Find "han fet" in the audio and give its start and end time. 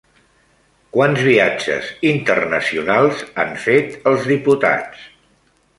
3.45-4.01